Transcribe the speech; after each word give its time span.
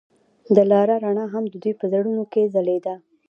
د 0.55 0.57
لاره 0.71 0.95
رڼا 1.03 1.25
هم 1.33 1.43
د 1.49 1.55
دوی 1.63 1.73
په 1.79 1.85
زړونو 1.93 2.23
کې 2.33 2.51
ځلېده. 2.53 2.95